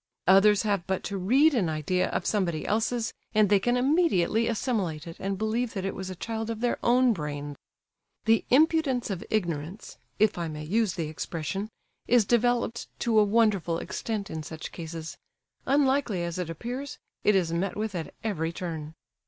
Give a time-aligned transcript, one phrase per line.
[0.25, 5.05] Others have but to read an idea of somebody else's, and they can immediately assimilate
[5.05, 7.55] it and believe that it was a child of their own brain.
[8.25, 11.69] The "impudence of ignorance," if I may use the expression,
[12.07, 17.75] is developed to a wonderful extent in such cases;—unlikely as it appears, it is met
[17.77, 18.95] with at every turn.